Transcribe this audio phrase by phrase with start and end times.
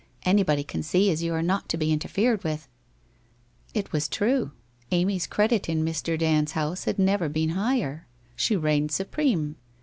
[0.23, 2.67] Anybody can see as you are not to be interfered with!'
[3.75, 4.49] It was true.
[4.89, 6.17] Amy's credit in Mr.
[6.17, 8.07] Dand's house had never been higher.
[8.35, 9.57] She reigned supreme.